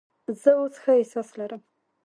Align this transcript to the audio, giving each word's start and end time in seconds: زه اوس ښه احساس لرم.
زه 0.41 0.51
اوس 0.59 0.75
ښه 0.83 0.91
احساس 0.99 1.29
لرم. 1.39 1.61